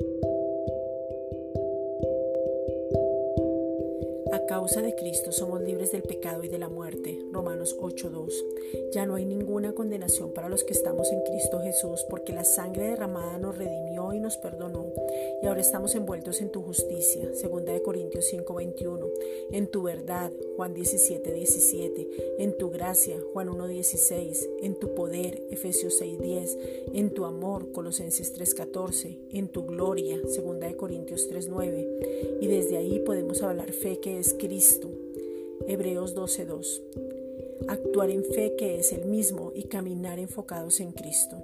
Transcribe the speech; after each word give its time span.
Thank 0.00 0.24
you. 0.24 0.33
A 4.34 4.46
causa 4.46 4.82
de 4.82 4.96
Cristo 4.96 5.30
somos 5.30 5.60
libres 5.60 5.92
del 5.92 6.02
pecado 6.02 6.42
y 6.42 6.48
de 6.48 6.58
la 6.58 6.68
muerte. 6.68 7.20
Romanos 7.30 7.76
8:2. 7.78 8.34
Ya 8.92 9.06
no 9.06 9.14
hay 9.14 9.24
ninguna 9.24 9.74
condenación 9.74 10.32
para 10.32 10.48
los 10.48 10.64
que 10.64 10.72
estamos 10.72 11.12
en 11.12 11.22
Cristo 11.22 11.60
Jesús, 11.60 12.04
porque 12.10 12.32
la 12.32 12.42
sangre 12.42 12.88
derramada 12.88 13.38
nos 13.38 13.56
redimió 13.56 14.12
y 14.12 14.18
nos 14.18 14.36
perdonó, 14.36 14.86
y 15.40 15.46
ahora 15.46 15.60
estamos 15.60 15.94
envueltos 15.94 16.40
en 16.40 16.50
tu 16.50 16.62
justicia. 16.62 17.32
Segunda 17.34 17.72
de 17.72 17.82
Corintios 17.82 18.24
5:21. 18.24 19.06
En 19.52 19.68
tu 19.68 19.84
verdad, 19.84 20.32
Juan 20.56 20.74
17:17. 20.74 22.08
En 22.38 22.58
tu 22.58 22.70
gracia, 22.70 23.16
Juan 23.32 23.48
1:16. 23.48 24.48
En 24.62 24.74
tu 24.74 24.96
poder, 24.96 25.42
Efesios 25.50 25.94
6:10. 26.00 26.58
En 26.92 27.10
tu 27.10 27.24
amor, 27.24 27.70
Colosenses 27.70 28.32
3:14. 28.32 29.16
En 29.30 29.46
tu 29.46 29.64
gloria, 29.64 30.18
Segunda 30.26 30.66
de 30.66 30.76
Corintios 30.76 31.28
3:9. 31.28 31.86
Y 32.40 32.48
desde 32.48 32.78
ahí 32.78 32.98
podemos 32.98 33.40
hablar 33.42 33.70
fe 33.70 34.00
que 34.00 34.18
es 34.18 34.23
Cristo. 34.32 34.88
Hebreos 35.68 36.14
12:2. 36.14 36.82
Actuar 37.68 38.10
en 38.10 38.24
fe 38.24 38.54
que 38.56 38.78
es 38.78 38.92
el 38.92 39.04
mismo 39.04 39.52
y 39.54 39.64
caminar 39.64 40.18
enfocados 40.18 40.80
en 40.80 40.92
Cristo. 40.92 41.36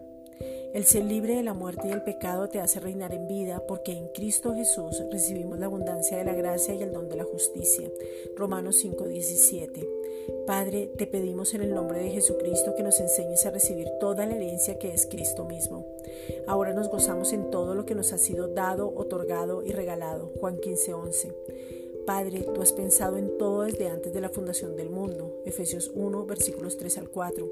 El 0.72 0.84
ser 0.84 1.04
libre 1.04 1.34
de 1.34 1.42
la 1.42 1.52
muerte 1.52 1.88
y 1.88 1.90
el 1.90 2.02
pecado 2.02 2.48
te 2.48 2.60
hace 2.60 2.80
reinar 2.80 3.12
en 3.12 3.26
vida 3.26 3.64
porque 3.66 3.92
en 3.92 4.06
Cristo 4.08 4.54
Jesús 4.54 5.02
recibimos 5.10 5.58
la 5.58 5.66
abundancia 5.66 6.16
de 6.16 6.24
la 6.24 6.32
gracia 6.32 6.74
y 6.74 6.82
el 6.82 6.92
don 6.92 7.08
de 7.08 7.16
la 7.16 7.24
justicia. 7.24 7.90
Romanos 8.36 8.76
5:17. 8.76 9.86
Padre, 10.46 10.90
te 10.96 11.06
pedimos 11.06 11.54
en 11.54 11.62
el 11.62 11.74
nombre 11.74 11.98
de 11.98 12.10
Jesucristo 12.10 12.74
que 12.76 12.84
nos 12.84 13.00
enseñes 13.00 13.44
a 13.46 13.50
recibir 13.50 13.88
toda 13.98 14.26
la 14.26 14.36
herencia 14.36 14.78
que 14.78 14.92
es 14.92 15.06
Cristo 15.06 15.44
mismo. 15.44 15.86
Ahora 16.46 16.72
nos 16.72 16.88
gozamos 16.88 17.32
en 17.32 17.50
todo 17.50 17.74
lo 17.74 17.84
que 17.84 17.94
nos 17.94 18.12
ha 18.12 18.18
sido 18.18 18.48
dado, 18.48 18.92
otorgado 18.94 19.64
y 19.64 19.72
regalado. 19.72 20.32
Juan 20.38 20.58
15:11. 20.58 21.34
Padre, 22.10 22.44
tú 22.52 22.60
has 22.60 22.72
pensado 22.72 23.18
en 23.18 23.38
todo 23.38 23.62
desde 23.62 23.88
antes 23.88 24.12
de 24.12 24.20
la 24.20 24.30
fundación 24.30 24.74
del 24.74 24.90
mundo. 24.90 25.40
Efesios 25.44 25.92
1, 25.94 26.26
versículos 26.26 26.76
3 26.76 26.98
al 26.98 27.08
4. 27.08 27.48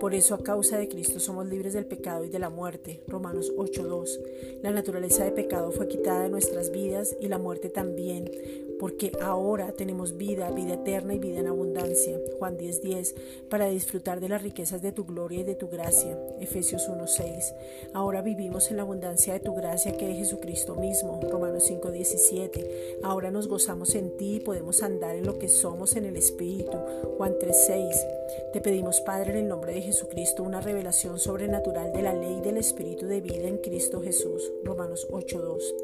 Por 0.00 0.14
eso 0.14 0.34
a 0.34 0.42
causa 0.42 0.78
de 0.78 0.88
Cristo 0.88 1.20
somos 1.20 1.46
libres 1.46 1.74
del 1.74 1.84
pecado 1.84 2.24
y 2.24 2.30
de 2.30 2.38
la 2.38 2.48
muerte. 2.48 3.02
Romanos 3.06 3.52
8, 3.54 3.86
2. 3.86 4.20
La 4.62 4.70
naturaleza 4.70 5.24
de 5.24 5.32
pecado 5.32 5.72
fue 5.72 5.88
quitada 5.88 6.22
de 6.22 6.30
nuestras 6.30 6.72
vidas 6.72 7.18
y 7.20 7.28
la 7.28 7.36
muerte 7.36 7.68
también 7.68 8.30
porque 8.78 9.12
ahora 9.20 9.72
tenemos 9.72 10.16
vida, 10.16 10.50
vida 10.50 10.74
eterna 10.74 11.14
y 11.14 11.18
vida 11.18 11.40
en 11.40 11.48
abundancia. 11.48 12.18
Juan 12.38 12.56
10:10, 12.56 12.80
10, 12.80 13.14
para 13.48 13.68
disfrutar 13.68 14.20
de 14.20 14.28
las 14.28 14.42
riquezas 14.42 14.82
de 14.82 14.92
tu 14.92 15.04
gloria 15.04 15.40
y 15.40 15.44
de 15.44 15.54
tu 15.54 15.68
gracia. 15.68 16.18
Efesios 16.40 16.88
1:6. 16.88 17.54
Ahora 17.92 18.22
vivimos 18.22 18.70
en 18.70 18.76
la 18.76 18.82
abundancia 18.82 19.32
de 19.32 19.40
tu 19.40 19.54
gracia 19.54 19.96
que 19.96 20.10
es 20.10 20.18
Jesucristo 20.18 20.74
mismo. 20.76 21.20
Romanos 21.30 21.64
5:17. 21.64 22.98
Ahora 23.02 23.30
nos 23.30 23.48
gozamos 23.48 23.94
en 23.94 24.16
ti 24.16 24.36
y 24.36 24.40
podemos 24.40 24.82
andar 24.82 25.16
en 25.16 25.26
lo 25.26 25.38
que 25.38 25.48
somos 25.48 25.96
en 25.96 26.04
el 26.04 26.16
Espíritu. 26.16 26.76
Juan 27.16 27.34
3:6. 27.38 28.17
Te 28.52 28.60
pedimos, 28.60 29.00
Padre, 29.00 29.32
en 29.32 29.36
el 29.38 29.48
nombre 29.48 29.74
de 29.74 29.82
Jesucristo, 29.82 30.42
una 30.42 30.60
revelación 30.60 31.18
sobrenatural 31.18 31.92
de 31.92 32.02
la 32.02 32.14
ley 32.14 32.40
del 32.40 32.56
Espíritu 32.56 33.06
de 33.06 33.20
vida 33.20 33.48
en 33.48 33.58
Cristo 33.58 34.00
Jesús. 34.00 34.52
Romanos 34.64 35.06
8:2. 35.10 35.74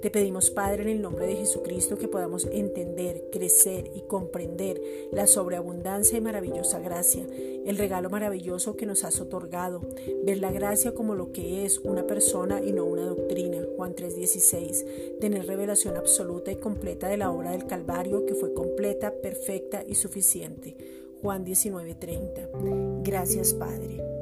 Te 0.00 0.10
pedimos, 0.10 0.50
Padre, 0.50 0.82
en 0.82 0.88
el 0.88 1.02
nombre 1.02 1.26
de 1.26 1.36
Jesucristo, 1.36 1.96
que 1.96 2.08
podamos 2.08 2.46
entender, 2.46 3.24
crecer 3.30 3.90
y 3.94 4.02
comprender 4.02 4.80
la 5.12 5.26
sobreabundancia 5.26 6.18
y 6.18 6.20
maravillosa 6.20 6.78
gracia, 6.78 7.26
el 7.64 7.78
regalo 7.78 8.10
maravilloso 8.10 8.76
que 8.76 8.86
nos 8.86 9.04
has 9.04 9.20
otorgado, 9.20 9.80
ver 10.24 10.38
la 10.38 10.52
gracia 10.52 10.94
como 10.94 11.14
lo 11.14 11.32
que 11.32 11.64
es 11.64 11.78
una 11.78 12.06
persona 12.06 12.62
y 12.62 12.72
no 12.72 12.84
una 12.84 13.06
doctrina, 13.06 13.66
Juan 13.76 13.94
3:16, 13.94 14.84
tener 15.20 15.46
revelación 15.46 15.96
absoluta 15.96 16.52
y 16.52 16.56
completa 16.56 17.08
de 17.08 17.16
la 17.16 17.30
obra 17.30 17.52
del 17.52 17.66
Calvario 17.66 18.26
que 18.26 18.34
fue 18.34 18.52
completa, 18.52 19.14
perfecta 19.22 19.84
y 19.86 19.94
suficiente, 19.94 20.76
Juan 21.24 21.42
19:30. 21.42 23.02
Gracias 23.02 23.54
Padre. 23.54 24.13